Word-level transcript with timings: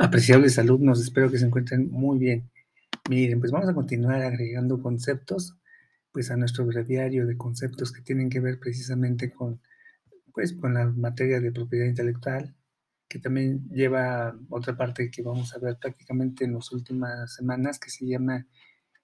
Apreciables 0.00 0.60
alumnos, 0.60 1.02
espero 1.02 1.28
que 1.28 1.38
se 1.38 1.46
encuentren 1.46 1.90
muy 1.90 2.20
bien. 2.20 2.48
Miren, 3.10 3.40
pues 3.40 3.50
vamos 3.50 3.68
a 3.68 3.74
continuar 3.74 4.22
agregando 4.22 4.80
conceptos 4.80 5.56
pues 6.12 6.30
a 6.30 6.36
nuestro 6.36 6.64
breviario 6.64 7.26
de 7.26 7.36
conceptos 7.36 7.92
que 7.92 8.02
tienen 8.02 8.30
que 8.30 8.38
ver 8.38 8.60
precisamente 8.60 9.32
con 9.32 9.60
pues 10.32 10.52
con 10.52 10.74
la 10.74 10.86
materia 10.86 11.40
de 11.40 11.50
propiedad 11.50 11.86
intelectual, 11.86 12.54
que 13.08 13.18
también 13.18 13.68
lleva 13.70 14.38
otra 14.50 14.76
parte 14.76 15.10
que 15.10 15.22
vamos 15.22 15.52
a 15.52 15.58
ver 15.58 15.76
prácticamente 15.80 16.44
en 16.44 16.54
las 16.54 16.70
últimas 16.70 17.34
semanas 17.34 17.80
que 17.80 17.90
se 17.90 18.06
llama 18.06 18.46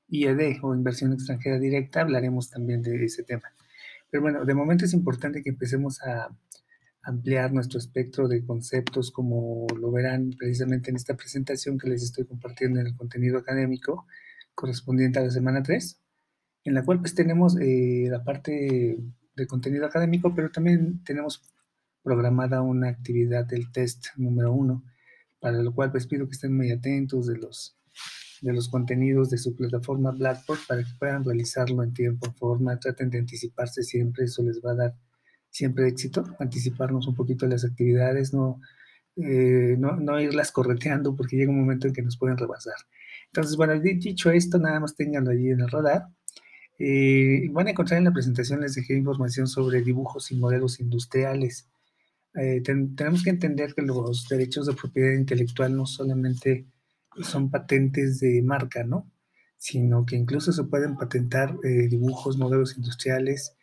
IED 0.07 0.59
o 0.63 0.77
inversión 0.77 1.13
extranjera 1.13 1.59
directa, 1.59 2.03
hablaremos 2.03 2.51
también 2.51 2.83
de 2.83 3.05
ese 3.05 3.25
tema. 3.25 3.53
Pero 4.11 4.23
bueno, 4.23 4.45
de 4.45 4.55
momento 4.55 4.85
es 4.85 4.93
importante 4.93 5.43
que 5.43 5.51
empecemos 5.51 6.01
a 6.03 6.29
ampliar 7.05 7.53
nuestro 7.53 7.79
espectro 7.79 8.29
de 8.29 8.45
conceptos, 8.45 9.11
como 9.11 9.67
lo 9.79 9.93
verán 9.93 10.31
precisamente 10.39 10.91
en 10.91 10.97
esta 10.97 11.17
presentación 11.17 11.79
que 11.79 11.89
les 11.89 12.03
estoy 12.03 12.25
compartiendo 12.27 12.81
en 12.81 12.87
el 12.87 12.97
contenido 12.97 13.39
académico 13.39 14.07
correspondiente 14.55 15.19
a 15.19 15.23
la 15.23 15.31
semana 15.31 15.63
3, 15.63 16.01
en 16.65 16.75
la 16.75 16.85
cual 16.85 17.01
pues 17.01 17.15
tenemos 17.15 17.57
eh, 17.61 18.07
la 18.09 18.25
parte 18.25 18.99
de 19.37 19.47
contenido 19.47 19.87
académico, 19.87 20.35
pero 20.35 20.51
también 20.51 21.03
tenemos 21.05 21.43
programada 22.03 22.63
una 22.63 22.89
actividad 22.89 23.45
del 23.47 23.71
test 23.73 24.07
número 24.17 24.53
1, 24.53 24.83
para 25.41 25.63
lo 25.63 25.75
cual 25.75 25.91
pues 25.91 26.07
pido 26.07 26.27
que 26.27 26.33
estén 26.33 26.57
muy 26.57 26.71
atentos 26.71 27.27
de 27.27 27.37
los, 27.37 27.77
de 28.41 28.53
los 28.53 28.69
contenidos 28.69 29.31
de 29.31 29.39
su 29.39 29.55
plataforma 29.55 30.13
Blackboard 30.13 30.61
para 30.67 30.83
que 30.83 30.91
puedan 30.99 31.25
realizarlo 31.25 31.83
en 31.83 31.93
tiempo, 31.93 32.33
forma, 32.33 32.79
traten 32.79 33.11
de 33.11 33.19
anticiparse 33.19 33.83
siempre, 33.83 34.25
eso 34.25 34.43
les 34.43 34.61
va 34.65 34.73
a 34.73 34.77
dar 34.77 34.95
siempre 35.55 35.87
éxito, 35.87 36.25
anticiparnos 36.41 37.07
un 37.07 37.15
poquito 37.15 37.47
las 37.47 37.65
actividades, 37.65 38.35
no, 38.35 38.61
eh, 39.17 39.77
no, 39.79 39.95
no, 39.97 40.21
irlas 40.21 40.51
correteando 40.51 41.15
porque 41.15 41.37
llega 41.37 41.53
un 41.53 41.61
momento 41.61 41.87
en 41.87 41.95
que 41.95 42.03
nos 42.03 42.17
pueden 42.17 42.37
rebasar. 42.37 42.75
Entonces, 43.27 43.57
bueno, 43.57 43.79
dicho 43.79 44.33
esto, 44.33 44.59
nada 44.59 44.81
más 44.81 44.97
tenganlo 44.97 45.31
allí 45.31 45.51
en 45.51 45.61
el 45.61 45.71
radar. 45.71 46.09
Eh, 46.81 47.49
van 47.53 47.69
a 47.69 47.71
encontrar 47.71 47.99
en 47.99 48.05
la 48.05 48.13
presentación, 48.13 48.63
les 48.63 48.75
dejé 48.75 48.95
información 48.97 49.47
sobre 49.47 49.81
dibujos 49.83 50.33
y 50.33 50.37
modelos 50.37 50.81
industriales. 50.81 51.69
Eh, 52.35 52.61
tenemos 52.63 53.23
que 53.23 53.31
entender 53.31 53.75
que 53.75 53.83
los 53.83 54.27
derechos 54.29 54.67
de 54.67 54.75
propiedad 54.75 55.13
intelectual 55.13 55.77
no 55.77 55.87
solamente 55.87 56.67
son 57.23 57.49
patentes 57.49 58.19
de 58.19 58.43
marca, 58.43 58.83
¿no? 58.83 59.09
Sino 59.57 60.05
que 60.05 60.17
incluso 60.17 60.53
se 60.53 60.65
pueden 60.65 60.97
patentar 60.97 61.57
dibujos, 61.89 62.39
modelos 62.39 62.77
industriales, 62.77 63.57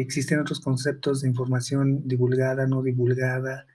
Existen 0.00 0.40
otros 0.40 0.60
conceptos 0.60 1.22
de 1.22 1.28
información 1.28 2.06
divulgada, 2.06 2.66
no 2.66 2.82
divulgada, 2.82 3.66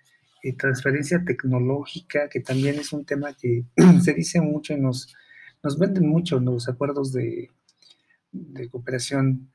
eh, 0.44 0.53
transferencia 0.53 1.23
tecnológica, 1.25 2.30
que 2.30 2.42
también 2.42 2.75
es 2.75 2.94
un 2.94 3.06
tema 3.06 3.34
que 3.34 3.66
se 4.03 4.14
dice 4.14 4.42
mucho 4.42 4.73
y 4.73 4.80
nos, 4.80 5.16
nos 5.64 5.80
venden 5.80 6.08
mucho 6.08 6.40
los 6.40 6.70
acuerdos 6.70 7.12
de, 7.14 7.50
cooperación 8.70 9.50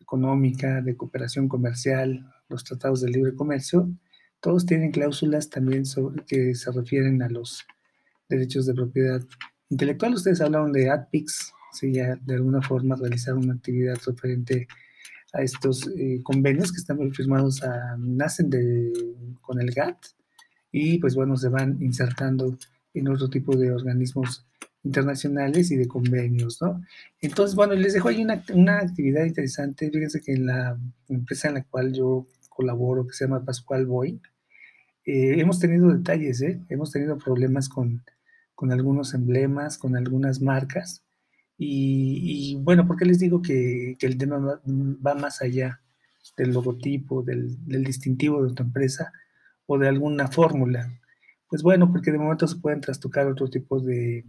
económica, 0.00 0.82
de 0.82 0.96
cooperación 0.96 1.48
comercial, 1.48 2.30
los 2.48 2.64
tratados 2.64 3.00
de 3.00 3.10
libre 3.10 3.34
comercio, 3.34 3.88
todos 4.40 4.66
tienen 4.66 4.92
cláusulas 4.92 5.50
también 5.50 5.84
que 6.26 6.54
se 6.54 6.70
refieren 6.70 7.22
a 7.22 7.28
los 7.28 7.66
derechos 8.28 8.66
de 8.66 8.74
propiedad 8.74 9.22
intelectual. 9.68 10.14
Ustedes 10.14 10.40
hablaron 10.40 10.72
de 10.72 10.90
AdPix, 10.90 11.52
si 11.72 11.92
ya 11.92 12.16
de 12.16 12.34
alguna 12.34 12.62
forma 12.62 12.96
realizar 12.96 13.34
una 13.34 13.54
actividad 13.54 13.98
referente 14.06 14.68
a 14.70 14.87
estos 15.34 15.88
eh, 15.96 16.20
convenios 16.22 16.72
que 16.72 16.78
están 16.78 17.12
firmados, 17.12 17.62
a, 17.62 17.96
nacen 17.98 18.50
de, 18.50 18.92
con 19.40 19.60
el 19.60 19.72
GATT 19.72 19.98
y 20.72 20.98
pues 20.98 21.14
bueno, 21.14 21.36
se 21.36 21.48
van 21.48 21.78
insertando 21.80 22.56
en 22.94 23.08
otro 23.08 23.28
tipo 23.28 23.56
de 23.56 23.72
organismos 23.72 24.46
internacionales 24.82 25.70
y 25.70 25.76
de 25.76 25.86
convenios, 25.86 26.60
¿no? 26.62 26.80
Entonces, 27.20 27.54
bueno, 27.54 27.74
les 27.74 27.92
dejo 27.92 28.08
ahí 28.08 28.22
una, 28.22 28.42
una 28.54 28.78
actividad 28.78 29.24
interesante. 29.24 29.90
Fíjense 29.90 30.20
que 30.20 30.32
en 30.32 30.46
la 30.46 30.78
empresa 31.08 31.48
en 31.48 31.54
la 31.54 31.64
cual 31.64 31.92
yo 31.92 32.26
colaboro, 32.48 33.06
que 33.06 33.12
se 33.12 33.24
llama 33.24 33.44
Pascual 33.44 33.86
Boy, 33.86 34.20
eh, 35.04 35.40
hemos 35.40 35.58
tenido 35.58 35.92
detalles, 35.92 36.40
¿eh? 36.42 36.60
Hemos 36.68 36.92
tenido 36.92 37.18
problemas 37.18 37.68
con, 37.68 38.02
con 38.54 38.72
algunos 38.72 39.14
emblemas, 39.14 39.78
con 39.78 39.96
algunas 39.96 40.40
marcas, 40.40 41.02
y, 41.58 42.54
bueno, 42.60 42.86
¿por 42.86 42.96
qué 42.96 43.04
les 43.04 43.18
digo 43.18 43.42
que, 43.42 43.96
el 44.00 44.16
tema 44.16 44.38
va, 44.38 45.14
más 45.14 45.42
allá 45.42 45.80
del 46.36 46.52
logotipo, 46.52 47.22
del, 47.22 47.58
distintivo 47.84 48.46
de 48.46 48.54
tu 48.54 48.62
empresa 48.62 49.12
o 49.66 49.76
de 49.78 49.88
alguna 49.88 50.28
fórmula? 50.28 50.88
Pues 51.48 51.62
bueno, 51.62 51.90
porque 51.90 52.12
de 52.12 52.18
momento 52.18 52.46
se 52.46 52.56
pueden 52.56 52.80
trastocar 52.80 53.26
otro 53.26 53.48
tipo 53.50 53.80
de, 53.80 54.24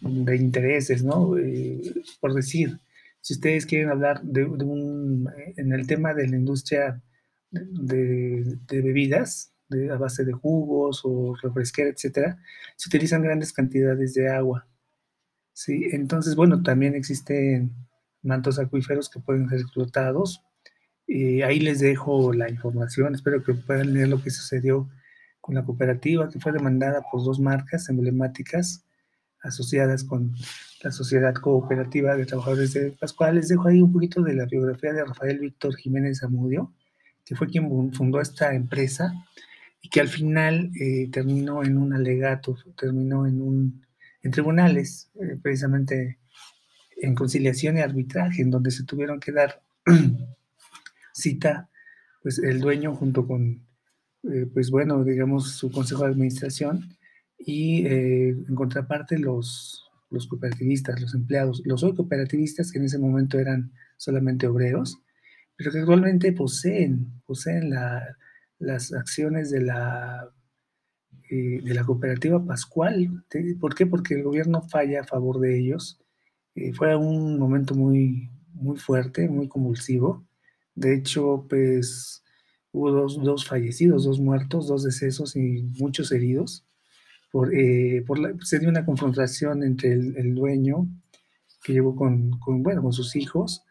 de 0.00 0.36
intereses, 0.36 1.02
¿no? 1.02 1.36
Eh, 1.36 1.80
por 2.20 2.34
decir, 2.34 2.78
si 3.20 3.34
ustedes 3.34 3.66
quieren 3.66 3.90
hablar 3.90 4.22
de, 4.22 4.44
un, 4.44 5.28
en 5.56 5.72
el 5.72 5.86
tema 5.86 6.14
de 6.14 6.28
la 6.28 6.36
industria 6.36 7.02
de, 7.50 8.58
bebidas, 8.68 9.52
de, 9.68 9.90
a 9.90 9.96
base 9.96 10.24
de 10.24 10.32
jugos 10.32 11.02
o 11.04 11.34
refresquera, 11.42 11.90
etcétera, 11.90 12.38
se 12.76 12.88
utilizan 12.88 13.22
grandes 13.22 13.52
cantidades 13.52 14.14
de 14.14 14.28
agua. 14.28 14.66
Sí, 15.62 15.88
entonces, 15.92 16.36
bueno, 16.36 16.62
también 16.62 16.94
existen 16.94 17.70
mantos 18.22 18.58
acuíferos 18.58 19.10
que 19.10 19.20
pueden 19.20 19.46
ser 19.50 19.60
explotados. 19.60 20.42
y 21.06 21.42
ahí 21.42 21.60
les 21.60 21.80
dejo 21.80 22.32
la 22.32 22.48
información, 22.48 23.14
espero 23.14 23.44
que 23.44 23.52
puedan 23.52 23.92
leer 23.92 24.08
lo 24.08 24.22
que 24.22 24.30
sucedió 24.30 24.88
con 25.42 25.54
la 25.56 25.64
cooperativa, 25.66 26.30
que 26.30 26.40
fue 26.40 26.52
demandada 26.52 27.02
por 27.12 27.22
dos 27.22 27.40
marcas 27.40 27.90
emblemáticas 27.90 28.86
asociadas 29.42 30.02
con 30.02 30.34
la 30.82 30.92
Sociedad 30.92 31.34
Cooperativa 31.34 32.16
de 32.16 32.24
Trabajadores 32.24 32.72
de 32.72 32.92
Pascual. 32.92 33.34
Les 33.34 33.48
dejo 33.48 33.68
ahí 33.68 33.82
un 33.82 33.92
poquito 33.92 34.22
de 34.22 34.32
la 34.34 34.46
biografía 34.46 34.94
de 34.94 35.04
Rafael 35.04 35.40
Víctor 35.40 35.76
Jiménez 35.76 36.20
Zamudio, 36.20 36.72
que 37.22 37.36
fue 37.36 37.48
quien 37.48 37.92
fundó 37.92 38.18
esta 38.22 38.54
empresa 38.54 39.12
y 39.82 39.90
que 39.90 40.00
al 40.00 40.08
final 40.08 40.70
eh, 40.80 41.10
terminó 41.12 41.62
en 41.62 41.76
un 41.76 41.92
alegato, 41.92 42.56
terminó 42.78 43.26
en 43.26 43.42
un 43.42 43.89
en 44.22 44.30
tribunales, 44.30 45.10
eh, 45.20 45.38
precisamente 45.42 46.18
en 46.96 47.14
conciliación 47.14 47.78
y 47.78 47.80
arbitraje, 47.80 48.42
en 48.42 48.50
donde 48.50 48.70
se 48.70 48.84
tuvieron 48.84 49.20
que 49.20 49.32
dar 49.32 49.62
cita, 51.14 51.70
pues 52.22 52.38
el 52.38 52.60
dueño 52.60 52.94
junto 52.94 53.26
con, 53.26 53.66
eh, 54.24 54.46
pues 54.52 54.70
bueno, 54.70 55.02
digamos, 55.04 55.52
su 55.52 55.70
consejo 55.70 56.04
de 56.04 56.10
administración 56.10 56.96
y 57.38 57.86
eh, 57.86 58.28
en 58.28 58.54
contraparte 58.54 59.18
los, 59.18 59.90
los 60.10 60.26
cooperativistas, 60.26 61.00
los 61.00 61.14
empleados, 61.14 61.62
los 61.64 61.82
hoy 61.82 61.94
cooperativistas 61.94 62.70
que 62.70 62.78
en 62.78 62.84
ese 62.84 62.98
momento 62.98 63.38
eran 63.38 63.72
solamente 63.96 64.46
obreros, 64.46 64.98
pero 65.56 65.72
que 65.72 65.78
actualmente 65.78 66.32
poseen, 66.32 67.22
poseen 67.26 67.70
las 68.58 68.92
acciones 68.92 69.50
de 69.50 69.62
la 69.62 70.30
eh, 71.32 71.60
de 71.62 71.74
la 71.74 71.84
cooperativa 71.84 72.44
Pascual. 72.44 73.22
¿Por 73.60 73.76
qué? 73.76 73.86
Porque 73.86 74.14
el 74.14 74.24
gobierno 74.24 74.62
falla 74.62 75.02
a 75.02 75.06
favor 75.06 75.38
de 75.38 75.60
ellos. 75.60 76.00
Eh, 76.56 76.72
fue 76.72 76.96
un 76.96 77.38
momento 77.38 77.76
muy, 77.76 78.30
muy 78.52 78.76
fuerte, 78.76 79.28
muy 79.28 79.46
convulsivo. 79.46 80.26
De 80.74 80.92
hecho, 80.92 81.46
pues 81.48 82.24
hubo 82.72 82.90
dos, 82.90 83.46
fallecidos, 83.46 84.04
dos 84.06 84.18
muertos, 84.18 84.66
dos 84.66 84.82
decesos 84.82 85.36
y 85.36 85.62
muchos 85.78 86.10
heridos. 86.10 86.66
Por, 87.30 87.54
eh, 87.54 88.02
por 88.04 88.18
se 88.44 88.58
dio 88.58 88.68
una 88.68 88.84
confrontación 88.84 89.62
entre 89.62 89.92
el, 89.92 90.34
dueño 90.34 90.88
que 91.62 91.74
llegó 91.74 91.94
con, 91.94 92.40
con, 92.40 92.64
bueno, 92.64 92.82
con 92.82 92.92
sus 92.92 93.14
hijos 93.14 93.62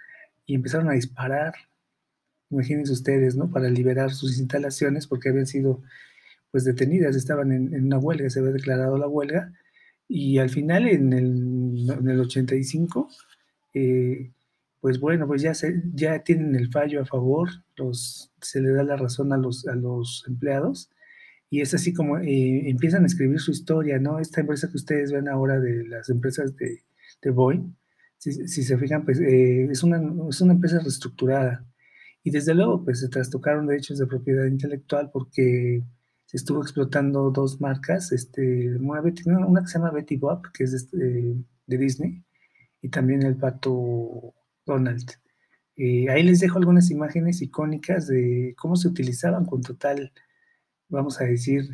y 0.45 0.55
empezaron 0.55 0.89
a 0.89 0.93
disparar. 0.93 1.55
Imagínense 2.51 2.93
ustedes, 2.93 3.35
¿no? 3.35 3.51
Para 3.51 3.69
liberar 3.69 4.11
sus 4.11 4.39
instalaciones 4.39 5.07
porque 5.07 5.27
habían 5.27 5.45
sido 5.45 5.81
pues 6.51 6.63
detenidas, 6.63 7.15
estaban 7.15 7.51
en, 7.51 7.85
una 7.85 7.97
huelga, 7.97 8.29
se 8.29 8.39
había 8.39 8.51
declarado 8.51 8.97
la 8.97 9.07
huelga, 9.07 9.53
y 10.07 10.39
al 10.39 10.49
final 10.49 10.87
en 10.87 11.13
el, 11.13 11.89
en 11.89 12.09
el 12.09 12.19
85, 12.19 13.09
eh, 13.73 14.31
pues 14.81 14.99
bueno, 14.99 15.27
pues 15.27 15.41
ya, 15.41 15.53
ya 15.93 16.23
tienen 16.23 16.55
el 16.55 16.71
fallo 16.71 17.01
a 17.01 17.05
favor, 17.05 17.49
los, 17.75 18.31
se 18.41 18.61
le 18.61 18.71
da 18.71 18.83
la 18.83 18.97
razón 18.97 19.33
a 19.33 19.37
los, 19.37 19.67
a 19.67 19.75
los 19.75 20.25
empleados, 20.27 20.89
y 21.49 21.61
es 21.61 21.73
así 21.73 21.93
como 21.93 22.17
eh, 22.19 22.69
empiezan 22.69 23.03
a 23.03 23.07
escribir 23.07 23.39
su 23.39 23.51
historia, 23.51 23.99
¿no? 23.99 24.19
Esta 24.19 24.41
empresa 24.41 24.69
que 24.69 24.77
ustedes 24.77 25.11
ven 25.11 25.27
ahora 25.27 25.59
de 25.59 25.87
las 25.87 26.09
empresas 26.09 26.55
de, 26.55 26.83
de 27.21 27.29
Boeing, 27.31 27.73
si, 28.19 28.63
se 28.63 28.77
fijan, 28.77 29.05
pues 29.05 29.19
eh, 29.19 29.65
es, 29.71 29.83
una, 29.83 30.01
es 30.29 30.41
una 30.41 30.53
empresa 30.53 30.79
reestructurada. 30.79 31.65
Y 32.23 32.31
desde 32.31 32.53
luego, 32.53 32.83
pues 32.83 32.99
se 32.99 33.09
trastocaron 33.09 33.65
derechos 33.65 33.97
de 33.97 34.07
propiedad 34.07 34.45
intelectual 34.45 35.09
porque 35.11 35.83
se 36.29 36.37
estuvo 36.37 36.61
explotando 36.61 37.31
dos 37.31 37.59
marcas, 37.59 38.11
este, 38.11 38.75
una, 38.77 39.01
que 39.01 39.67
se 39.67 39.79
llama 39.79 39.89
Betty 39.89 40.15
Bob, 40.15 40.43
que 40.53 40.63
es 40.63 40.71
de, 40.71 40.77
este, 40.77 41.43
de 41.65 41.77
Disney, 41.79 42.23
y 42.83 42.89
también 42.89 43.23
el 43.23 43.35
pato 43.35 44.35
Donald. 44.63 45.09
Eh, 45.75 46.07
ahí 46.07 46.21
les 46.21 46.39
dejo 46.39 46.59
algunas 46.59 46.91
imágenes 46.91 47.41
icónicas 47.41 48.05
de 48.05 48.53
cómo 48.59 48.75
se 48.75 48.89
utilizaban 48.89 49.45
con 49.45 49.63
total, 49.63 50.11
vamos 50.87 51.19
a 51.19 51.23
decir, 51.23 51.67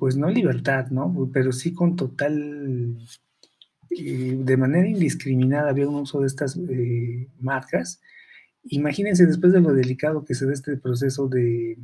pues 0.00 0.16
no 0.16 0.30
libertad, 0.30 0.88
¿no? 0.88 1.30
Pero 1.32 1.52
sí 1.52 1.72
con 1.72 1.94
total, 1.94 2.98
eh, 3.90 4.36
de 4.36 4.56
manera 4.56 4.88
indiscriminada 4.88 5.70
había 5.70 5.88
un 5.88 5.94
uso 5.94 6.22
de 6.22 6.26
estas 6.26 6.56
eh, 6.56 7.28
marcas. 7.38 8.00
Imagínense 8.64 9.26
después 9.26 9.52
de 9.52 9.60
lo 9.60 9.72
delicado 9.74 10.24
que 10.24 10.34
se 10.34 10.44
da 10.44 10.52
este 10.52 10.76
proceso 10.76 11.28
de, 11.28 11.78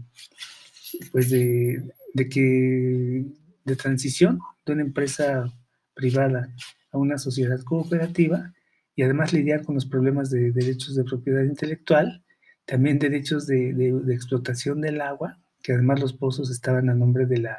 pues 1.10 1.30
de, 1.30 1.82
de 2.14 2.28
que, 2.28 3.24
de 3.64 3.76
transición 3.76 4.40
de 4.66 4.72
una 4.72 4.82
empresa 4.82 5.52
privada 5.94 6.48
a 6.90 6.98
una 6.98 7.18
sociedad 7.18 7.60
cooperativa 7.62 8.52
y 8.94 9.02
además 9.02 9.32
lidiar 9.32 9.64
con 9.64 9.74
los 9.74 9.86
problemas 9.86 10.30
de 10.30 10.52
derechos 10.52 10.94
de 10.94 11.04
propiedad 11.04 11.44
intelectual, 11.44 12.24
también 12.64 12.98
derechos 12.98 13.46
de, 13.46 13.72
de 13.72 14.14
explotación 14.14 14.80
del 14.80 15.00
agua, 15.00 15.38
que 15.62 15.72
además 15.72 16.00
los 16.00 16.12
pozos 16.12 16.50
estaban 16.50 16.88
a 16.88 16.94
nombre 16.94 17.26
de 17.26 17.38
la 17.38 17.58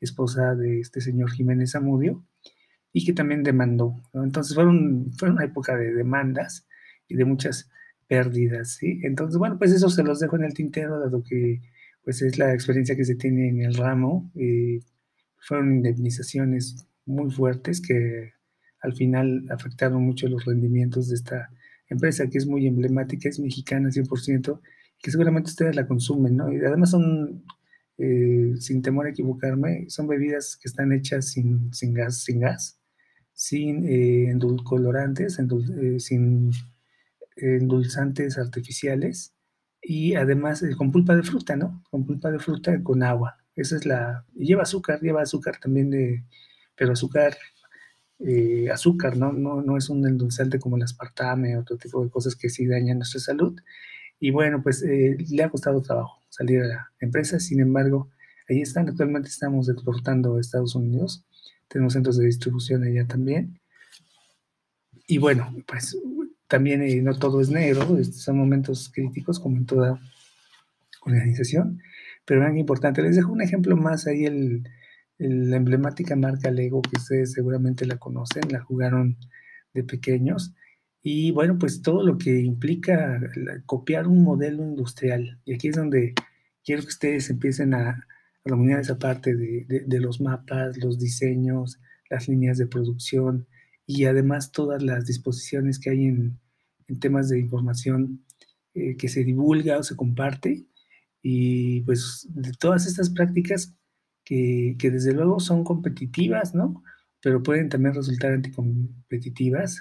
esposa 0.00 0.54
de 0.54 0.80
este 0.80 1.00
señor 1.00 1.30
Jiménez 1.30 1.74
Amudio, 1.74 2.24
y 2.92 3.04
que 3.04 3.12
también 3.12 3.42
demandó. 3.42 4.02
Entonces 4.12 4.54
fueron, 4.54 5.12
fue 5.16 5.30
una 5.30 5.44
época 5.44 5.76
de 5.76 5.92
demandas 5.92 6.66
y 7.08 7.14
de 7.14 7.24
muchas 7.24 7.70
pérdidas, 8.06 8.74
¿sí? 8.74 9.00
Entonces, 9.02 9.38
bueno, 9.38 9.58
pues 9.58 9.72
eso 9.72 9.88
se 9.88 10.02
los 10.02 10.20
dejo 10.20 10.36
en 10.36 10.44
el 10.44 10.54
tintero, 10.54 11.00
dado 11.00 11.22
que 11.22 11.62
pues 12.04 12.22
es 12.22 12.38
la 12.38 12.52
experiencia 12.52 12.96
que 12.96 13.04
se 13.04 13.14
tiene 13.14 13.48
en 13.48 13.60
el 13.60 13.74
ramo. 13.74 14.30
Eh, 14.34 14.80
fueron 15.38 15.74
indemnizaciones 15.74 16.86
muy 17.06 17.30
fuertes 17.30 17.80
que 17.80 18.32
al 18.80 18.94
final 18.94 19.46
afectaron 19.50 20.02
mucho 20.02 20.28
los 20.28 20.44
rendimientos 20.44 21.08
de 21.08 21.14
esta 21.16 21.50
empresa, 21.88 22.28
que 22.28 22.38
es 22.38 22.46
muy 22.46 22.66
emblemática, 22.66 23.28
es 23.28 23.38
mexicana 23.38 23.90
100%, 23.90 24.60
que 25.00 25.10
seguramente 25.10 25.50
ustedes 25.50 25.76
la 25.76 25.86
consumen, 25.86 26.36
¿no? 26.36 26.52
Y 26.52 26.58
además 26.58 26.90
son 26.90 27.44
eh, 27.98 28.54
sin 28.58 28.82
temor 28.82 29.06
a 29.06 29.10
equivocarme, 29.10 29.88
son 29.88 30.08
bebidas 30.08 30.58
que 30.60 30.68
están 30.68 30.92
hechas 30.92 31.28
sin, 31.30 31.72
sin 31.72 31.92
gas, 31.94 32.22
sin 32.24 32.40
gas, 32.40 32.80
sin 33.32 33.86
eh, 33.86 34.30
endulcorantes, 34.30 35.38
eh, 35.38 36.00
sin 36.00 36.50
endulzantes 37.36 38.38
artificiales 38.38 39.34
y 39.82 40.14
además 40.14 40.64
con 40.76 40.92
pulpa 40.92 41.16
de 41.16 41.24
fruta, 41.24 41.56
¿no? 41.56 41.82
Con 41.90 42.06
pulpa 42.06 42.30
de 42.30 42.38
fruta 42.38 42.82
con 42.82 43.02
agua. 43.02 43.36
Esa 43.56 43.76
es 43.76 43.84
la... 43.84 44.24
Lleva 44.34 44.62
azúcar, 44.62 45.00
lleva 45.00 45.22
azúcar 45.22 45.58
también 45.60 45.90
de... 45.90 46.24
Pero 46.76 46.92
azúcar, 46.92 47.36
azúcar, 48.72 49.16
¿no? 49.16 49.32
¿no? 49.32 49.60
No 49.60 49.76
es 49.76 49.90
un 49.90 50.06
endulzante 50.06 50.58
como 50.60 50.76
el 50.76 50.84
aspartame 50.84 51.56
otro 51.58 51.76
tipo 51.76 52.02
de 52.02 52.10
cosas 52.10 52.36
que 52.36 52.48
sí 52.48 52.66
dañan 52.66 52.98
nuestra 52.98 53.20
salud. 53.20 53.60
Y 54.20 54.30
bueno, 54.30 54.62
pues 54.62 54.82
le 54.82 55.42
ha 55.42 55.50
costado 55.50 55.82
trabajo 55.82 56.22
salir 56.28 56.62
a 56.62 56.66
la 56.66 56.92
empresa. 57.00 57.40
Sin 57.40 57.60
embargo, 57.60 58.08
ahí 58.48 58.60
están. 58.62 58.88
Actualmente 58.88 59.28
estamos 59.28 59.68
exportando 59.68 60.36
a 60.36 60.40
Estados 60.40 60.76
Unidos. 60.76 61.24
Tenemos 61.68 61.94
centros 61.94 62.16
de 62.16 62.26
distribución 62.26 62.84
allá 62.84 63.06
también. 63.06 63.58
Y 65.08 65.18
bueno, 65.18 65.54
pues 65.66 65.98
también 66.52 66.82
eh, 66.82 67.00
no 67.00 67.18
todo 67.18 67.40
es 67.40 67.48
negro, 67.48 68.04
son 68.04 68.36
momentos 68.36 68.90
críticos 68.94 69.40
como 69.40 69.56
en 69.56 69.64
toda 69.64 69.98
organización, 71.00 71.80
pero 72.26 72.40
vean 72.40 72.58
importante. 72.58 73.00
Les 73.00 73.16
dejo 73.16 73.32
un 73.32 73.40
ejemplo 73.40 73.74
más 73.74 74.06
ahí, 74.06 74.26
el, 74.26 74.62
la 75.16 75.56
emblemática 75.56 76.14
marca 76.14 76.50
Lego, 76.50 76.82
que 76.82 76.98
ustedes 76.98 77.32
seguramente 77.32 77.86
la 77.86 77.96
conocen, 77.96 78.42
la 78.50 78.60
jugaron 78.60 79.16
de 79.72 79.82
pequeños. 79.82 80.52
Y 81.02 81.30
bueno, 81.30 81.56
pues 81.58 81.80
todo 81.80 82.04
lo 82.04 82.18
que 82.18 82.40
implica 82.40 83.18
copiar 83.64 84.06
un 84.06 84.22
modelo 84.22 84.62
industrial. 84.62 85.40
Y 85.46 85.54
aquí 85.54 85.68
es 85.68 85.76
donde 85.76 86.12
quiero 86.62 86.82
que 86.82 86.88
ustedes 86.88 87.30
empiecen 87.30 87.72
a, 87.72 88.06
dominar 88.44 88.80
esa 88.80 88.98
parte 88.98 89.34
de, 89.34 90.00
los 90.00 90.20
mapas, 90.20 90.76
los 90.76 90.98
diseños, 90.98 91.80
las 92.10 92.28
líneas 92.28 92.58
de 92.58 92.66
producción 92.66 93.46
y 93.86 94.04
además 94.04 94.52
todas 94.52 94.82
las 94.82 95.06
disposiciones 95.06 95.78
que 95.78 95.90
hay 95.90 96.32
en, 96.92 97.00
temas 97.00 97.28
de 97.28 97.38
información 97.40 98.24
eh, 98.74 98.96
que 98.96 99.08
se 99.08 99.24
divulga 99.24 99.78
o 99.78 99.82
se 99.82 99.96
comparte. 99.96 100.66
Y 101.22 101.82
pues 101.82 102.26
de 102.30 102.52
todas 102.52 102.86
estas 102.86 103.10
prácticas 103.10 103.74
que, 104.24 104.76
que 104.78 104.90
desde 104.90 105.12
luego 105.12 105.40
son 105.40 105.64
competitivas, 105.64 106.54
¿no? 106.54 106.82
Pero 107.22 107.42
pueden 107.42 107.68
también 107.68 107.94
resultar 107.94 108.32
anticompetitivas, 108.32 109.80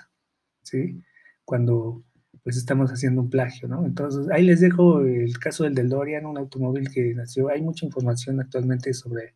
¿sí? 0.64 1.02
cuando 1.46 2.04
pues 2.44 2.56
estamos 2.56 2.90
haciendo 2.92 3.22
un 3.22 3.30
plagio, 3.30 3.68
¿no? 3.68 3.86
Entonces, 3.86 4.30
ahí 4.32 4.44
les 4.44 4.62
dejo 4.62 5.02
el 5.02 5.38
caso 5.38 5.66
del 5.66 5.76
DeLorean, 5.76 6.26
un 6.26 6.38
automóvil 6.38 6.90
que 6.90 7.14
nació. 7.14 7.50
Hay 7.50 7.62
mucha 7.62 7.86
información 7.86 8.40
actualmente 8.40 8.94
sobre 8.94 9.36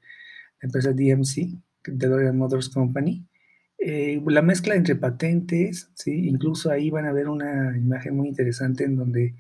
la 0.62 0.68
empresa 0.68 0.92
DMC, 0.92 1.60
DeLorean 1.86 2.38
Motors 2.38 2.70
Company. 2.70 3.28
Eh, 3.88 4.20
la 4.26 4.42
mezcla 4.42 4.74
entre 4.74 4.96
patentes, 4.96 5.92
¿sí? 5.94 6.28
Incluso 6.28 6.72
ahí 6.72 6.90
van 6.90 7.06
a 7.06 7.14
ver 7.14 7.30
una 7.30 7.78
imagen 7.78 8.18
muy 8.18 8.28
interesante 8.28 8.84
en 8.84 8.96
donde 8.96 9.36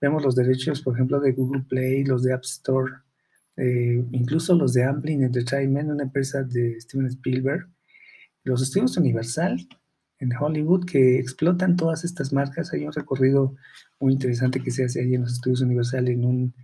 vemos 0.00 0.24
los 0.24 0.34
derechos, 0.34 0.82
por 0.82 0.94
ejemplo, 0.94 1.20
de 1.20 1.30
Google 1.30 1.62
Play, 1.62 2.02
los 2.02 2.24
de 2.24 2.32
App 2.32 2.42
Store, 2.42 2.92
eh, 3.56 4.04
incluso 4.10 4.56
los 4.56 4.72
de 4.72 4.82
Amblin 4.82 5.22
Entertainment, 5.22 5.90
una 5.90 6.02
empresa 6.02 6.42
de 6.42 6.80
Steven 6.80 7.06
Spielberg, 7.06 7.68
los 8.42 8.62
estudios 8.62 8.96
Universal, 8.96 9.64
en 10.18 10.32
Hollywood 10.36 10.86
que 10.86 11.20
explotan 11.20 11.76
todas 11.76 12.02
estas 12.02 12.32
marcas. 12.32 12.72
Hay 12.72 12.84
un 12.84 12.92
recorrido 12.92 13.54
muy 14.00 14.14
interesante 14.14 14.58
que 14.58 14.72
se 14.72 14.86
hace 14.86 15.02
ahí 15.02 15.14
en 15.14 15.20
los 15.20 15.34
estudios 15.34 15.60
Universal 15.60 16.08
en 16.08 16.24
un, 16.24 16.54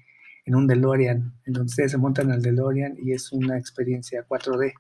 en 0.47 0.55
un 0.57 0.67
DeLorean, 0.67 1.33
en 1.47 1.53
donde 1.53 1.71
ustedes 1.71 1.93
se 1.93 1.99
montan 1.99 2.33
al 2.33 2.43
DeLorean 2.43 2.97
y 3.01 3.13
es 3.13 3.31
una 3.31 3.57
experiencia 3.57 4.27
4D. 4.27 4.73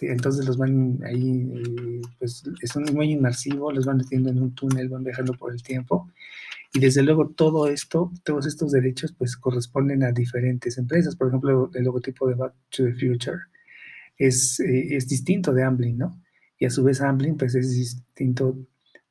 Entonces 0.00 0.46
los 0.46 0.56
van 0.56 1.00
ahí, 1.04 1.50
eh, 1.54 2.00
pues 2.18 2.44
es 2.62 2.92
muy 2.92 3.12
inmersivo, 3.12 3.72
los 3.72 3.86
van 3.86 3.98
metiendo 3.98 4.30
en 4.30 4.40
un 4.40 4.54
túnel, 4.54 4.88
van 4.88 5.04
viajando 5.04 5.34
por 5.34 5.52
el 5.52 5.62
tiempo. 5.62 6.10
Y 6.72 6.78
desde 6.80 7.02
luego 7.02 7.28
todo 7.28 7.66
esto, 7.68 8.12
todos 8.24 8.46
estos 8.46 8.70
derechos, 8.72 9.12
pues 9.12 9.36
corresponden 9.36 10.04
a 10.04 10.12
diferentes 10.12 10.78
empresas. 10.78 11.16
Por 11.16 11.28
ejemplo, 11.28 11.70
el 11.74 11.84
logotipo 11.84 12.28
de 12.28 12.34
Back 12.34 12.54
to 12.70 12.84
the 12.84 12.94
Future 12.94 13.38
es, 14.16 14.60
eh, 14.60 14.96
es 14.96 15.08
distinto 15.08 15.52
de 15.52 15.64
Amblin, 15.64 15.98
¿no? 15.98 16.20
y 16.60 16.66
a 16.66 16.70
su 16.70 16.84
vez 16.84 17.00
Amblin 17.00 17.36
pues 17.36 17.54
es 17.54 17.74
distinto 17.74 18.56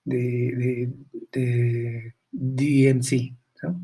de, 0.06 0.92
de, 1.32 2.14
DMC, 2.32 3.36
¿no? 3.64 3.82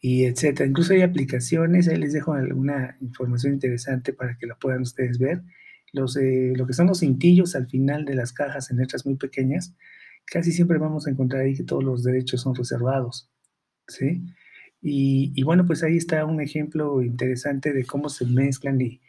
y 0.00 0.24
etcétera. 0.24 0.68
Incluso 0.68 0.94
hay 0.94 1.02
aplicaciones, 1.02 1.88
ahí 1.88 1.96
les 1.96 2.12
dejo 2.12 2.32
alguna 2.32 2.96
información 3.00 3.52
interesante 3.54 4.12
para 4.12 4.38
que 4.38 4.46
la 4.46 4.54
puedan 4.54 4.82
ustedes 4.82 5.18
ver. 5.18 5.42
Los, 5.92 6.16
eh, 6.16 6.52
lo 6.56 6.66
que 6.66 6.72
son 6.72 6.86
los 6.86 7.00
cintillos 7.00 7.56
al 7.56 7.68
final 7.68 8.04
de 8.04 8.14
las 8.14 8.32
cajas 8.32 8.70
en 8.70 8.78
letras 8.78 9.06
muy 9.06 9.16
pequeñas, 9.16 9.74
casi 10.24 10.52
siempre 10.52 10.78
vamos 10.78 11.06
a 11.06 11.10
encontrar 11.10 11.42
ahí 11.42 11.54
que 11.56 11.64
todos 11.64 11.82
los 11.84 12.02
derechos 12.02 12.42
son 12.42 12.54
reservados, 12.54 13.30
¿sí? 13.88 14.22
Y, 14.82 15.32
y 15.34 15.42
bueno, 15.42 15.66
pues 15.66 15.82
ahí 15.82 15.96
está 15.96 16.24
un 16.24 16.40
ejemplo 16.40 17.02
interesante 17.02 17.72
de 17.72 17.84
cómo 17.84 18.08
se 18.08 18.24
mezclan 18.26 18.80
y, 18.80 19.00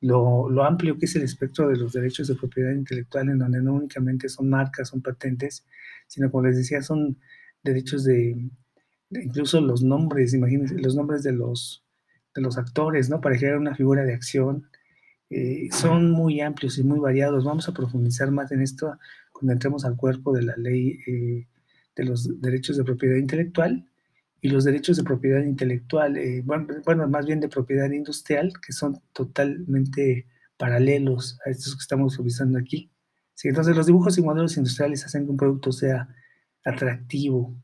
lo, 0.00 0.64
amplio 0.64 0.98
que 0.98 1.06
es 1.06 1.16
el 1.16 1.22
espectro 1.22 1.68
de 1.68 1.76
los 1.76 1.92
derechos 1.92 2.28
de 2.28 2.34
propiedad 2.34 2.72
intelectual, 2.72 3.28
en 3.28 3.38
donde 3.38 3.62
no 3.62 3.74
únicamente 3.74 4.28
son 4.28 4.48
marcas, 4.48 4.88
son 4.88 5.02
patentes, 5.02 5.66
sino 6.06 6.30
como 6.30 6.46
les 6.46 6.56
decía, 6.56 6.82
son 6.82 7.18
derechos 7.62 8.04
de, 8.04 8.50
incluso 9.10 9.60
los 9.60 9.82
nombres, 9.82 10.32
imagínense, 10.34 10.78
los 10.78 10.96
nombres 10.96 11.22
de 11.22 11.32
los, 11.32 11.84
de 12.34 12.42
los 12.42 12.56
actores, 12.56 13.10
¿no? 13.10 13.20
Para 13.20 13.36
crear 13.36 13.58
una 13.58 13.74
figura 13.74 14.04
de 14.04 14.14
acción. 14.14 14.68
Eh, 15.30 15.68
son 15.70 16.10
muy 16.10 16.40
amplios 16.40 16.76
y 16.78 16.82
muy 16.82 16.98
variados. 16.98 17.44
Vamos 17.44 17.68
a 17.68 17.72
profundizar 17.72 18.30
más 18.32 18.50
en 18.52 18.62
esto 18.62 18.98
cuando 19.32 19.52
entremos 19.52 19.84
al 19.84 19.96
cuerpo 19.96 20.32
de 20.32 20.42
la 20.42 20.56
ley 20.56 20.98
eh, 21.06 21.46
de 21.94 22.04
los 22.04 22.40
derechos 22.40 22.76
de 22.76 22.84
propiedad 22.84 23.16
intelectual 23.16 23.86
y 24.40 24.48
los 24.48 24.64
derechos 24.64 24.96
de 24.96 25.04
propiedad 25.04 25.42
intelectual, 25.42 26.16
eh, 26.16 26.42
bueno, 26.44 27.08
más 27.08 27.26
bien 27.26 27.40
de 27.40 27.48
propiedad 27.48 27.90
industrial, 27.90 28.52
que 28.64 28.72
son 28.72 29.00
totalmente 29.12 30.26
paralelos 30.56 31.38
a 31.44 31.50
estos 31.50 31.76
que 31.76 31.80
estamos 31.80 32.16
revisando 32.16 32.58
aquí. 32.58 32.90
Sí, 33.34 33.48
entonces 33.48 33.76
los 33.76 33.86
dibujos 33.86 34.18
y 34.18 34.22
modelos 34.22 34.56
industriales 34.56 35.04
hacen 35.04 35.24
que 35.24 35.30
un 35.30 35.36
producto 35.36 35.72
sea 35.72 36.08
atractivo. 36.64 37.54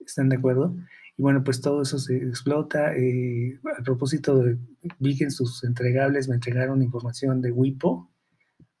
¿Están 0.00 0.28
de 0.28 0.36
acuerdo? 0.36 0.76
Y 1.16 1.22
bueno, 1.22 1.44
pues 1.44 1.60
todo 1.60 1.82
eso 1.82 1.98
se 1.98 2.16
explota. 2.16 2.94
Eh, 2.96 3.58
a 3.78 3.82
propósito, 3.82 4.38
de, 4.38 4.58
vi 4.98 5.16
que 5.16 5.24
en 5.24 5.30
sus 5.30 5.64
entregables 5.64 6.28
me 6.28 6.34
entregaron 6.34 6.82
información 6.82 7.40
de 7.40 7.52
WIPO, 7.52 8.10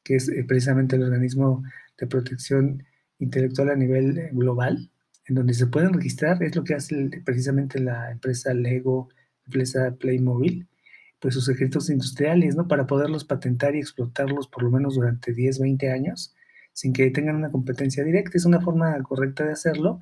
que 0.02 0.16
es 0.16 0.28
eh, 0.28 0.44
precisamente 0.46 0.96
el 0.96 1.04
organismo 1.04 1.62
de 1.98 2.06
protección 2.06 2.84
intelectual 3.18 3.70
a 3.70 3.76
nivel 3.76 4.30
global 4.32 4.90
en 5.26 5.34
donde 5.34 5.54
se 5.54 5.66
pueden 5.66 5.92
registrar, 5.92 6.42
es 6.42 6.54
lo 6.54 6.64
que 6.64 6.74
hace 6.74 7.10
precisamente 7.24 7.80
la 7.80 8.10
empresa 8.10 8.52
Lego, 8.52 9.08
empresa 9.46 9.94
Playmobil, 9.98 10.68
pues 11.18 11.34
sus 11.34 11.46
secretos 11.46 11.88
industriales, 11.88 12.56
¿no? 12.56 12.68
Para 12.68 12.86
poderlos 12.86 13.24
patentar 13.24 13.74
y 13.74 13.78
explotarlos 13.78 14.48
por 14.48 14.62
lo 14.62 14.70
menos 14.70 14.94
durante 14.96 15.32
10, 15.32 15.60
20 15.60 15.90
años, 15.90 16.34
sin 16.72 16.92
que 16.92 17.10
tengan 17.10 17.36
una 17.36 17.50
competencia 17.50 18.04
directa. 18.04 18.32
Es 18.34 18.44
una 18.44 18.60
forma 18.60 19.00
correcta 19.02 19.44
de 19.44 19.52
hacerlo. 19.52 20.00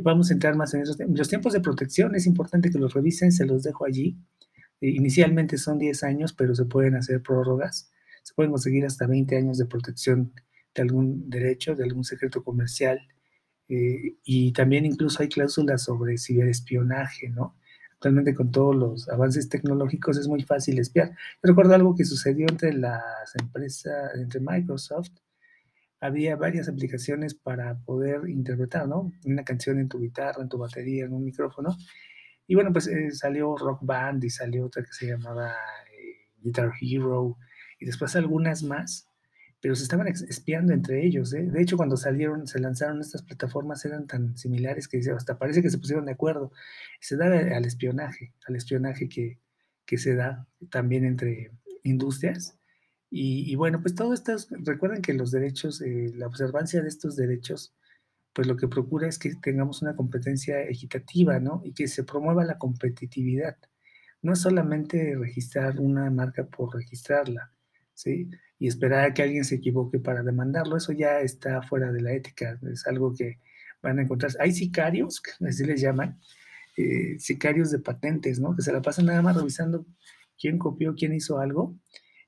Vamos 0.00 0.30
a 0.30 0.34
entrar 0.34 0.56
más 0.56 0.72
en 0.74 0.82
esos 0.82 0.98
Los 0.98 1.28
tiempos 1.28 1.52
de 1.52 1.60
protección 1.60 2.14
es 2.14 2.26
importante 2.26 2.70
que 2.70 2.78
los 2.78 2.94
revisen, 2.94 3.32
se 3.32 3.46
los 3.46 3.62
dejo 3.62 3.84
allí. 3.84 4.18
inicialmente 4.80 5.58
son 5.58 5.78
10 5.78 6.02
años, 6.04 6.32
pero 6.32 6.54
se 6.54 6.64
pueden 6.64 6.96
hacer 6.96 7.22
prórrogas. 7.22 7.92
Se 8.22 8.34
pueden 8.34 8.50
conseguir 8.52 8.84
hasta 8.84 9.06
20 9.06 9.36
años 9.36 9.58
de 9.58 9.66
protección 9.66 10.32
de 10.74 10.82
algún 10.82 11.28
derecho, 11.28 11.74
de 11.74 11.84
algún 11.84 12.04
secreto 12.04 12.42
comercial. 12.42 13.00
Eh, 13.68 14.16
y 14.24 14.52
también 14.52 14.84
incluso 14.86 15.22
hay 15.22 15.28
cláusulas 15.28 15.82
sobre 15.84 16.18
ciberespionaje, 16.18 17.28
¿no? 17.30 17.56
Actualmente 17.92 18.34
con 18.34 18.50
todos 18.50 18.74
los 18.74 19.08
avances 19.08 19.48
tecnológicos 19.48 20.18
es 20.18 20.26
muy 20.26 20.42
fácil 20.42 20.78
espiar. 20.78 21.10
Yo 21.10 21.16
recuerdo 21.42 21.74
algo 21.74 21.94
que 21.94 22.04
sucedió 22.04 22.46
entre 22.48 22.72
las 22.74 23.02
empresas, 23.38 24.16
entre 24.16 24.40
Microsoft, 24.40 25.10
había 26.02 26.34
varias 26.36 26.68
aplicaciones 26.68 27.34
para 27.34 27.78
poder 27.78 28.28
interpretar, 28.28 28.88
¿no? 28.88 29.12
Una 29.24 29.44
canción 29.44 29.78
en 29.78 29.88
tu 29.88 30.00
guitarra, 30.00 30.42
en 30.42 30.48
tu 30.48 30.58
batería, 30.58 31.04
en 31.04 31.12
un 31.12 31.24
micrófono. 31.24 31.76
Y 32.48 32.56
bueno, 32.56 32.72
pues 32.72 32.88
eh, 32.88 33.12
salió 33.12 33.56
Rock 33.56 33.80
Band 33.82 34.24
y 34.24 34.30
salió 34.30 34.66
otra 34.66 34.82
que 34.82 34.92
se 34.92 35.06
llamaba 35.06 35.52
eh, 35.52 36.28
Guitar 36.42 36.72
Hero 36.80 37.38
y 37.78 37.86
después 37.86 38.16
algunas 38.16 38.64
más 38.64 39.08
pero 39.62 39.76
se 39.76 39.84
estaban 39.84 40.08
espiando 40.08 40.72
entre 40.72 41.06
ellos. 41.06 41.32
¿eh? 41.34 41.44
De 41.44 41.62
hecho, 41.62 41.76
cuando 41.76 41.96
salieron, 41.96 42.48
se 42.48 42.58
lanzaron 42.58 43.00
estas 43.00 43.22
plataformas, 43.22 43.84
eran 43.84 44.08
tan 44.08 44.36
similares 44.36 44.88
que 44.88 45.00
hasta 45.16 45.38
parece 45.38 45.62
que 45.62 45.70
se 45.70 45.78
pusieron 45.78 46.04
de 46.04 46.12
acuerdo. 46.12 46.50
Se 46.98 47.16
da 47.16 47.26
al 47.26 47.64
espionaje, 47.64 48.34
al 48.48 48.56
espionaje 48.56 49.08
que, 49.08 49.38
que 49.86 49.98
se 49.98 50.16
da 50.16 50.48
también 50.68 51.04
entre 51.04 51.52
industrias. 51.84 52.58
Y, 53.14 53.54
bueno, 53.56 53.82
pues 53.82 53.94
todo 53.94 54.14
esto, 54.14 54.34
recuerden 54.64 55.02
que 55.02 55.12
los 55.12 55.30
derechos, 55.30 55.82
eh, 55.82 56.12
la 56.16 56.26
observancia 56.26 56.80
de 56.80 56.88
estos 56.88 57.14
derechos, 57.14 57.74
pues 58.32 58.48
lo 58.48 58.56
que 58.56 58.68
procura 58.68 59.06
es 59.06 59.18
que 59.18 59.34
tengamos 59.34 59.82
una 59.82 59.94
competencia 59.94 60.62
equitativa, 60.62 61.38
¿no? 61.38 61.60
Y 61.62 61.74
que 61.74 61.88
se 61.88 62.04
promueva 62.04 62.42
la 62.44 62.56
competitividad. 62.56 63.58
No 64.22 64.32
es 64.32 64.40
solamente 64.40 65.14
registrar 65.14 65.78
una 65.78 66.10
marca 66.10 66.46
por 66.46 66.74
registrarla, 66.74 67.52
¿sí? 67.92 68.30
y 68.62 68.68
esperar 68.68 69.04
a 69.04 69.12
que 69.12 69.22
alguien 69.22 69.44
se 69.44 69.56
equivoque 69.56 69.98
para 69.98 70.22
demandarlo, 70.22 70.76
eso 70.76 70.92
ya 70.92 71.18
está 71.18 71.62
fuera 71.62 71.90
de 71.90 72.00
la 72.00 72.12
ética, 72.12 72.60
es 72.72 72.86
algo 72.86 73.12
que 73.12 73.40
van 73.82 73.98
a 73.98 74.02
encontrar. 74.02 74.30
Hay 74.38 74.52
sicarios, 74.52 75.20
así 75.48 75.64
les 75.64 75.80
llaman, 75.80 76.20
eh, 76.76 77.18
sicarios 77.18 77.72
de 77.72 77.80
patentes, 77.80 78.38
¿no? 78.38 78.54
Que 78.54 78.62
se 78.62 78.72
la 78.72 78.80
pasan 78.80 79.06
nada 79.06 79.20
más 79.20 79.36
revisando 79.36 79.84
quién 80.38 80.58
copió, 80.58 80.94
quién 80.94 81.12
hizo 81.12 81.40
algo, 81.40 81.76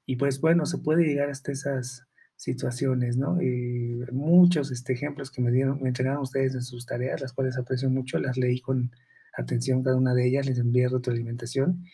y 0.07 0.17
pues 0.17 0.41
bueno, 0.41 0.67
se 0.67 0.79
puede 0.79 1.05
llegar 1.05 1.31
hasta 1.31 1.53
esas 1.53 2.07
situaciones, 2.37 3.17
¿no? 3.17 3.39
Eh, 3.41 4.07
muchos 4.13 4.71
este, 4.71 4.93
ejemplos 4.93 5.31
que 5.31 5.41
me 5.41 5.51
dieron, 5.51 5.81
me 5.81 5.89
entregaron 5.89 6.23
ustedes 6.23 6.55
en 6.55 6.63
sus 6.63 6.87
tareas, 6.87 7.21
las 7.21 7.33
cuales 7.33 7.57
aprecio 7.57 7.89
mucho, 7.91 8.19
las 8.19 8.37
leí 8.37 8.61
con 8.61 8.91
atención 9.37 9.83
cada 9.83 9.97
una 9.97 10.15
de 10.15 10.27
ellas, 10.27 10.47
les 10.47 10.59
envié 10.59 10.89
retroalimentación. 10.89 11.85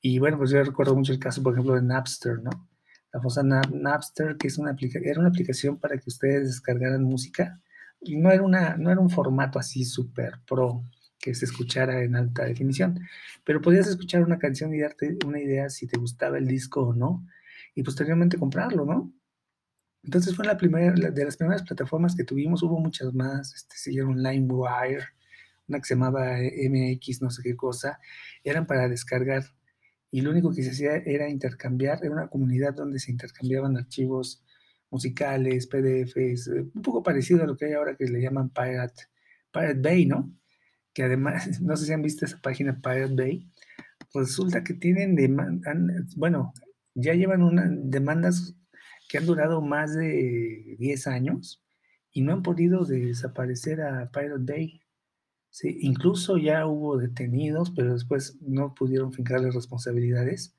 Y 0.00 0.18
bueno, 0.18 0.38
pues 0.38 0.50
yo 0.50 0.62
recuerdo 0.62 0.96
mucho 0.96 1.12
el 1.12 1.18
caso, 1.18 1.42
por 1.42 1.52
ejemplo, 1.54 1.74
de 1.74 1.82
Napster, 1.82 2.40
¿no? 2.42 2.68
la 3.12 3.20
famosa 3.20 3.42
Napster, 3.42 4.36
que 4.36 4.48
es 4.48 4.58
una 4.58 4.74
era 5.04 5.20
una 5.20 5.28
aplicación 5.28 5.78
para 5.78 5.96
que 5.98 6.04
ustedes 6.06 6.48
descargaran 6.48 7.02
música. 7.04 7.60
Y 8.00 8.16
no 8.16 8.30
era, 8.32 8.42
una, 8.42 8.76
no 8.76 8.90
era 8.90 9.00
un 9.00 9.10
formato 9.10 9.58
así 9.58 9.84
súper 9.84 10.40
pro 10.46 10.82
que 11.20 11.34
se 11.34 11.44
escuchara 11.44 12.02
en 12.02 12.16
alta 12.16 12.44
definición, 12.44 12.98
pero 13.44 13.60
podías 13.60 13.86
escuchar 13.86 14.24
una 14.24 14.38
canción 14.38 14.74
y 14.74 14.80
darte 14.80 15.16
una 15.24 15.38
idea 15.38 15.70
si 15.70 15.86
te 15.86 15.96
gustaba 15.96 16.36
el 16.36 16.48
disco 16.48 16.82
o 16.82 16.94
no, 16.94 17.24
y 17.74 17.82
posteriormente 17.82 18.38
comprarlo, 18.38 18.84
¿no? 18.84 19.12
Entonces 20.02 20.34
fue 20.34 20.44
la 20.44 20.56
primera, 20.56 20.92
de 20.92 21.24
las 21.24 21.36
primeras 21.36 21.62
plataformas 21.62 22.16
que 22.16 22.24
tuvimos, 22.24 22.62
hubo 22.62 22.78
muchas 22.80 23.14
más, 23.14 23.54
este, 23.54 23.76
siguieron 23.76 24.22
LimeWire, 24.22 25.04
una 25.68 25.78
que 25.78 25.84
se 25.84 25.94
llamaba 25.94 26.38
MX, 26.38 27.22
no 27.22 27.30
sé 27.30 27.42
qué 27.42 27.56
cosa, 27.56 27.98
eran 28.42 28.66
para 28.66 28.88
descargar 28.88 29.44
y 30.12 30.20
lo 30.20 30.30
único 30.30 30.52
que 30.52 30.62
se 30.62 30.70
hacía 30.70 30.96
era 30.96 31.28
intercambiar, 31.30 32.00
era 32.02 32.12
una 32.12 32.28
comunidad 32.28 32.74
donde 32.74 32.98
se 32.98 33.10
intercambiaban 33.10 33.76
archivos 33.78 34.44
musicales, 34.90 35.66
PDFs, 35.66 36.48
eh, 36.48 36.70
un 36.74 36.82
poco 36.82 37.02
parecido 37.02 37.42
a 37.42 37.46
lo 37.46 37.56
que 37.56 37.64
hay 37.66 37.72
ahora 37.72 37.96
que 37.96 38.04
le 38.04 38.20
llaman 38.20 38.50
Pirate, 38.50 39.04
Pirate 39.50 39.80
Bay, 39.80 40.04
¿no? 40.04 40.30
Que 40.92 41.04
además, 41.04 41.60
no 41.62 41.76
sé 41.76 41.86
si 41.86 41.92
han 41.92 42.02
visto 42.02 42.26
esa 42.26 42.40
página 42.42 42.78
Pirate 42.82 43.14
Bay, 43.14 43.50
resulta 44.12 44.62
que 44.62 44.74
tienen 44.74 45.16
demandas, 45.16 46.14
bueno, 46.16 46.52
ya 46.94 47.14
llevan 47.14 47.42
una, 47.42 47.68
demandas 47.70 48.54
que 49.08 49.18
han 49.18 49.26
durado 49.26 49.60
más 49.60 49.94
de 49.94 50.76
10 50.78 51.06
años 51.06 51.62
y 52.12 52.22
no 52.22 52.32
han 52.32 52.42
podido 52.42 52.84
desaparecer 52.84 53.80
a 53.82 54.10
Pirate 54.10 54.40
Bay. 54.40 54.80
Sí, 55.50 55.78
incluso 55.80 56.38
ya 56.38 56.66
hubo 56.66 56.96
detenidos, 56.96 57.70
pero 57.70 57.92
después 57.92 58.38
no 58.40 58.74
pudieron 58.74 59.12
fincarles 59.12 59.54
responsabilidades, 59.54 60.54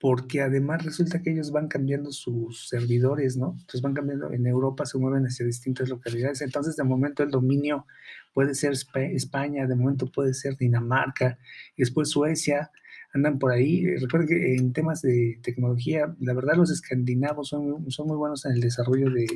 porque 0.00 0.42
además 0.42 0.84
resulta 0.84 1.22
que 1.22 1.30
ellos 1.30 1.52
van 1.52 1.68
cambiando 1.68 2.10
sus 2.10 2.68
servidores, 2.68 3.36
¿no? 3.36 3.52
Entonces 3.52 3.80
van 3.80 3.94
cambiando, 3.94 4.32
en 4.32 4.46
Europa 4.46 4.86
se 4.86 4.98
mueven 4.98 5.24
hacia 5.24 5.46
distintas 5.46 5.88
localidades, 5.88 6.42
entonces 6.42 6.76
de 6.76 6.84
momento 6.84 7.22
el 7.22 7.30
dominio 7.30 7.86
puede 8.32 8.54
ser 8.54 8.72
España, 8.72 9.66
de 9.66 9.76
momento 9.76 10.10
puede 10.10 10.34
ser 10.34 10.56
Dinamarca, 10.56 11.38
después 11.76 12.10
Suecia, 12.10 12.72
andan 13.14 13.38
por 13.38 13.52
ahí. 13.52 13.86
Recuerden 13.96 14.28
que 14.28 14.54
en 14.56 14.72
temas 14.72 15.00
de 15.00 15.38
tecnología, 15.42 16.14
la 16.20 16.34
verdad 16.34 16.56
los 16.56 16.70
escandinavos 16.70 17.48
son, 17.48 17.90
son 17.90 18.08
muy 18.08 18.16
buenos 18.16 18.44
en 18.44 18.52
el 18.52 18.60
desarrollo 18.60 19.10
de, 19.10 19.26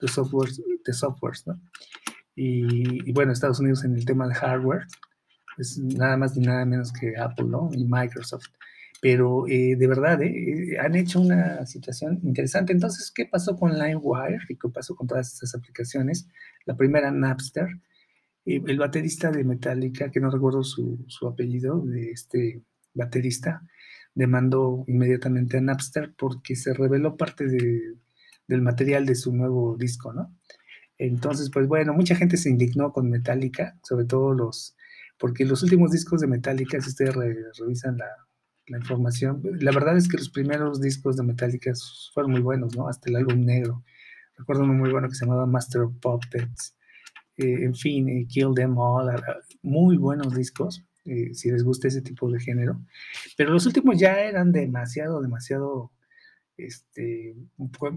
de 0.00 0.08
softwares, 0.08 0.62
de 0.84 0.92
softwares, 0.92 1.46
¿no? 1.46 1.60
Y, 2.36 3.12
bueno, 3.12 3.32
Estados 3.32 3.60
Unidos 3.60 3.84
en 3.84 3.94
el 3.94 4.04
tema 4.04 4.28
de 4.28 4.34
hardware 4.34 4.82
es 5.56 5.78
nada 5.78 6.18
más 6.18 6.36
ni 6.36 6.46
nada 6.46 6.66
menos 6.66 6.92
que 6.92 7.16
Apple, 7.16 7.46
¿no? 7.46 7.70
Y 7.72 7.84
Microsoft. 7.84 8.48
Pero 9.00 9.46
eh, 9.48 9.74
de 9.76 9.86
verdad, 9.86 10.22
eh, 10.22 10.78
han 10.78 10.94
hecho 10.96 11.20
una 11.20 11.64
situación 11.64 12.20
interesante. 12.22 12.72
Entonces, 12.72 13.10
¿qué 13.10 13.24
pasó 13.24 13.56
con 13.56 13.72
LimeWire 13.72 14.44
y 14.50 14.56
qué 14.56 14.68
pasó 14.68 14.94
con 14.94 15.06
todas 15.06 15.32
estas 15.32 15.54
aplicaciones? 15.54 16.28
La 16.66 16.76
primera, 16.76 17.10
Napster. 17.10 17.68
Eh, 18.44 18.62
el 18.66 18.78
baterista 18.78 19.30
de 19.30 19.42
Metallica, 19.42 20.10
que 20.10 20.20
no 20.20 20.30
recuerdo 20.30 20.62
su, 20.62 21.04
su 21.08 21.26
apellido, 21.26 21.80
de 21.80 22.10
este 22.10 22.62
baterista, 22.96 23.62
demandó 24.14 24.84
inmediatamente 24.88 25.58
a 25.58 25.60
Napster 25.60 26.14
porque 26.16 26.56
se 26.56 26.72
reveló 26.72 27.16
parte 27.16 27.46
de, 27.46 27.94
del 28.48 28.62
material 28.62 29.06
de 29.06 29.14
su 29.14 29.34
nuevo 29.34 29.76
disco, 29.76 30.12
¿no? 30.12 30.34
Entonces, 30.98 31.50
pues 31.52 31.68
bueno, 31.68 31.92
mucha 31.92 32.16
gente 32.16 32.36
se 32.36 32.48
indignó 32.48 32.92
con 32.92 33.10
Metallica, 33.10 33.78
sobre 33.82 34.06
todo 34.06 34.32
los, 34.32 34.76
porque 35.18 35.44
los 35.44 35.62
últimos 35.62 35.90
discos 35.90 36.20
de 36.20 36.26
Metallica, 36.26 36.80
si 36.80 36.88
ustedes 36.88 37.14
revisan 37.58 37.98
la, 37.98 38.08
información, 38.68 39.42
la 39.60 39.70
verdad 39.70 39.96
es 39.96 40.08
que 40.08 40.16
los 40.16 40.30
primeros 40.30 40.80
discos 40.80 41.16
de 41.16 41.22
Metallica 41.22 41.72
fueron 42.12 42.32
muy 42.32 42.40
buenos, 42.40 42.74
¿no? 42.74 42.88
Hasta 42.88 43.10
el 43.10 43.16
álbum 43.16 43.44
negro. 43.44 43.84
Recuerdo 44.36 44.64
uno 44.64 44.72
muy 44.72 44.90
bueno 44.90 45.08
que 45.08 45.14
se 45.14 45.24
llamaba 45.24 45.46
Master 45.46 45.82
of 45.82 45.94
Puppets. 46.00 46.76
Eh, 47.36 47.64
en 47.64 47.74
fin, 47.74 48.08
eh, 48.08 48.26
Kill 48.28 48.54
Them 48.56 48.76
All, 48.76 49.14
muy 49.62 49.98
buenos 49.98 50.34
discos, 50.34 50.84
eh, 51.06 51.34
si 51.34 51.50
les 51.50 51.62
gusta 51.62 51.88
ese 51.88 52.02
tipo 52.02 52.30
de 52.30 52.40
género. 52.40 52.80
Pero 53.36 53.50
los 53.52 53.66
últimos 53.66 53.98
ya 53.98 54.20
eran 54.20 54.52
demasiado, 54.52 55.20
demasiado 55.20 55.92
este, 56.56 57.36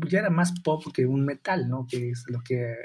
ya 0.10 0.20
era 0.20 0.30
más 0.30 0.54
pop 0.62 0.84
que 0.94 1.06
un 1.06 1.26
metal, 1.26 1.70
¿no? 1.70 1.88
Que 1.88 2.12
es 2.12 2.26
lo 2.28 2.42
que 2.42 2.76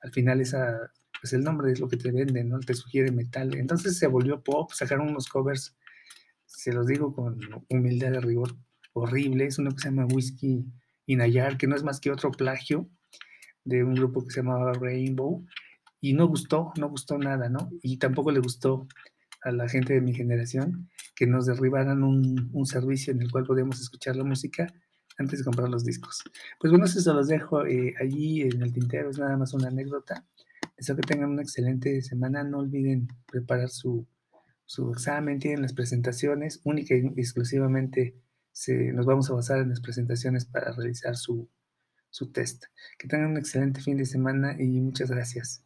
al 0.00 0.10
final 0.12 0.40
esa, 0.40 0.90
pues 1.20 1.32
el 1.32 1.44
nombre 1.44 1.72
es 1.72 1.80
lo 1.80 1.88
que 1.88 1.96
te 1.96 2.10
vende, 2.10 2.44
¿no? 2.44 2.58
Te 2.60 2.74
sugiere 2.74 3.12
metal. 3.12 3.54
Entonces 3.54 3.98
se 3.98 4.06
volvió 4.06 4.42
pop, 4.42 4.72
sacaron 4.72 5.10
unos 5.10 5.28
covers, 5.28 5.76
se 6.44 6.72
los 6.72 6.86
digo 6.86 7.14
con 7.14 7.38
humildad 7.68 8.12
de 8.12 8.20
rigor, 8.20 8.56
horrible. 8.92 9.46
Es 9.46 9.58
uno 9.58 9.70
que 9.70 9.78
se 9.78 9.88
llama 9.88 10.06
Whiskey 10.06 10.64
Inayar, 11.06 11.56
que 11.56 11.66
no 11.66 11.76
es 11.76 11.84
más 11.84 12.00
que 12.00 12.10
otro 12.10 12.30
plagio 12.32 12.88
de 13.64 13.84
un 13.84 13.94
grupo 13.94 14.24
que 14.24 14.30
se 14.30 14.40
llamaba 14.40 14.72
Rainbow. 14.72 15.46
Y 16.00 16.14
no 16.14 16.26
gustó, 16.26 16.72
no 16.76 16.88
gustó 16.88 17.16
nada, 17.16 17.48
¿no? 17.48 17.70
Y 17.80 17.98
tampoco 17.98 18.32
le 18.32 18.40
gustó 18.40 18.88
a 19.42 19.52
la 19.52 19.68
gente 19.68 19.94
de 19.94 20.00
mi 20.00 20.14
generación 20.14 20.88
que 21.14 21.26
nos 21.26 21.46
derribaran 21.46 22.02
un, 22.02 22.50
un 22.52 22.66
servicio 22.66 23.12
en 23.12 23.22
el 23.22 23.30
cual 23.30 23.44
podíamos 23.44 23.80
escuchar 23.80 24.16
la 24.16 24.24
música 24.24 24.72
antes 25.18 25.40
de 25.40 25.44
comprar 25.44 25.68
los 25.68 25.84
discos. 25.84 26.22
Pues 26.58 26.70
bueno, 26.70 26.86
eso 26.86 27.14
los 27.14 27.28
dejo 27.28 27.66
eh, 27.66 27.94
allí 28.00 28.42
en 28.42 28.62
el 28.62 28.72
tintero, 28.72 29.10
es 29.10 29.18
nada 29.18 29.36
más 29.36 29.54
una 29.54 29.68
anécdota. 29.68 30.26
Espero 30.76 30.96
que 30.96 31.14
tengan 31.14 31.30
una 31.30 31.42
excelente 31.42 32.00
semana. 32.02 32.44
No 32.44 32.58
olviden 32.58 33.08
preparar 33.30 33.68
su, 33.68 34.06
su 34.64 34.90
examen, 34.90 35.38
tienen 35.38 35.62
las 35.62 35.74
presentaciones, 35.74 36.60
única 36.64 36.94
y 36.94 37.06
exclusivamente 37.16 38.16
se, 38.52 38.92
nos 38.92 39.06
vamos 39.06 39.30
a 39.30 39.34
basar 39.34 39.58
en 39.60 39.70
las 39.70 39.80
presentaciones 39.80 40.44
para 40.44 40.72
realizar 40.72 41.16
su, 41.16 41.48
su 42.10 42.30
test. 42.32 42.64
Que 42.98 43.08
tengan 43.08 43.30
un 43.30 43.38
excelente 43.38 43.80
fin 43.80 43.96
de 43.96 44.06
semana 44.06 44.56
y 44.58 44.80
muchas 44.80 45.10
gracias. 45.10 45.64